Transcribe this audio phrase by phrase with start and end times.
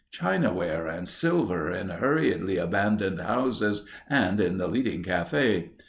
[0.11, 5.73] Chinaware and silver in hurriedly abandoned houses and in the leading cafe.